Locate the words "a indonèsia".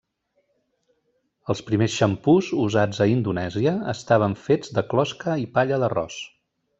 3.05-3.73